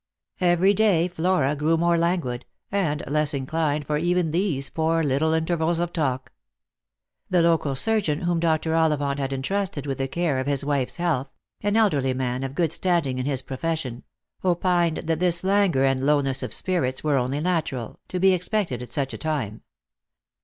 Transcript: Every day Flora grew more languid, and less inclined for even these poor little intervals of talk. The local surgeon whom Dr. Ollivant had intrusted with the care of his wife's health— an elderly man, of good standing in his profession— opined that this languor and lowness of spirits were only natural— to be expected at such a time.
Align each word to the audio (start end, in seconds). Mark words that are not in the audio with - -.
Every 0.39 0.73
day 0.73 1.07
Flora 1.07 1.55
grew 1.55 1.77
more 1.77 1.95
languid, 1.95 2.47
and 2.71 3.03
less 3.05 3.35
inclined 3.35 3.85
for 3.85 3.99
even 3.99 4.31
these 4.31 4.67
poor 4.67 5.03
little 5.03 5.31
intervals 5.33 5.77
of 5.77 5.93
talk. 5.93 6.33
The 7.29 7.43
local 7.43 7.75
surgeon 7.75 8.21
whom 8.21 8.39
Dr. 8.39 8.73
Ollivant 8.73 9.19
had 9.19 9.31
intrusted 9.31 9.85
with 9.85 9.99
the 9.99 10.07
care 10.07 10.39
of 10.39 10.47
his 10.47 10.65
wife's 10.65 10.95
health— 10.97 11.31
an 11.61 11.77
elderly 11.77 12.15
man, 12.15 12.41
of 12.43 12.55
good 12.55 12.73
standing 12.73 13.19
in 13.19 13.27
his 13.27 13.43
profession— 13.43 14.01
opined 14.43 15.01
that 15.05 15.19
this 15.19 15.43
languor 15.43 15.83
and 15.85 16.03
lowness 16.03 16.41
of 16.41 16.51
spirits 16.51 17.03
were 17.03 17.17
only 17.19 17.39
natural— 17.39 17.99
to 18.09 18.19
be 18.19 18.33
expected 18.33 18.81
at 18.81 18.89
such 18.89 19.13
a 19.13 19.19
time. 19.19 19.61